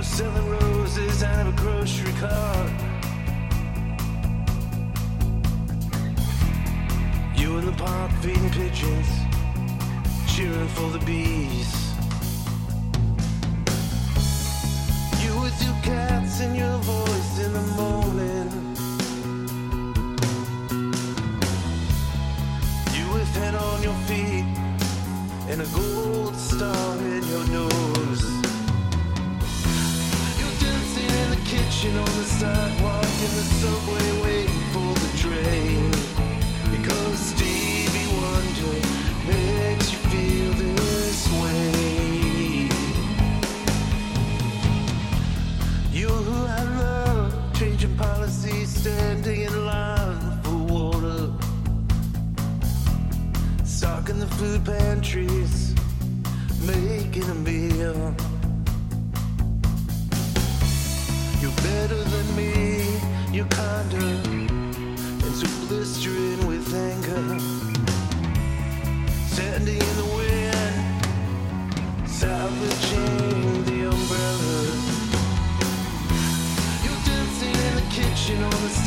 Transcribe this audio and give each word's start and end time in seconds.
You're 0.00 0.06
selling 0.06 0.48
roses 0.48 1.22
out 1.22 1.46
of 1.46 1.52
a 1.52 1.56
grocery 1.60 2.12
cart. 2.14 2.70
You 7.36 7.58
in 7.58 7.66
the 7.66 7.74
park 7.76 8.10
feeding 8.22 8.48
pigeons, 8.48 9.08
cheering 10.26 10.68
for 10.68 10.88
the 10.88 11.04
bees. 11.04 11.70
You 15.22 15.38
with 15.42 15.62
your 15.62 15.76
cats 15.82 16.40
and 16.40 16.56
your 16.56 16.78
voice 16.78 17.38
in 17.44 17.52
the 17.52 17.66
morning. 17.76 18.48
You 22.96 23.12
with 23.12 23.28
head 23.34 23.54
on 23.54 23.82
your 23.82 23.98
feet 24.08 24.46
and 25.50 25.60
a 25.60 25.66
gold 25.76 26.34
star 26.36 26.96
in 26.96 27.22
your 27.28 27.46
nose. 27.48 28.39
Kitchen 31.80 31.96
on 31.96 32.04
the 32.04 32.24
sidewalk 32.24 33.04
in 33.04 33.32
the 33.36 33.46
subway 33.60 34.22
waiting 34.22 34.64
for 34.72 34.92
the 35.02 35.10
train. 35.16 35.90
Because 36.70 37.18
Stevie 37.18 38.08
Wonder 38.20 38.76
makes 39.26 39.92
you 39.92 39.98
feel 40.10 40.52
this 40.60 41.20
way. 41.40 42.68
You 45.90 46.08
who 46.08 46.46
I 46.46 46.62
love, 46.80 47.32
changing 47.54 47.96
policy, 47.96 48.64
standing 48.66 49.42
in 49.42 49.64
line 49.64 50.42
for 50.42 50.56
water. 50.74 51.32
Stocking 53.64 54.18
the 54.18 54.26
food 54.26 54.64
pantries, 54.66 55.74
making 56.66 57.24
a 57.24 57.34
meal. 57.34 58.14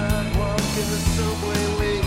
Sidewalk 0.00 0.60
in 0.80 0.86
the 0.92 1.00
subway 1.16 1.99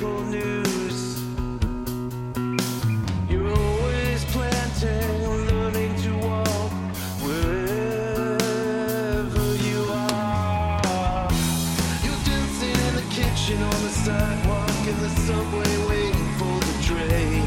the 0.00 0.24
news. 0.24 1.22
You're 3.30 3.48
always 3.48 4.24
planting, 4.26 5.08
learning 5.48 5.94
to 6.02 6.10
walk 6.26 6.72
wherever 7.24 8.36
you 9.68 9.80
are. 9.90 11.30
You're 12.04 12.22
dancing 12.24 12.78
in 12.86 12.94
the 12.94 13.06
kitchen, 13.10 13.62
on 13.62 13.82
the 13.82 13.92
sidewalk, 14.04 14.86
in 14.86 14.98
the 15.00 15.10
subway, 15.26 15.76
waiting 15.88 16.30
for 16.38 16.60
the 16.60 16.74
train. 16.82 17.45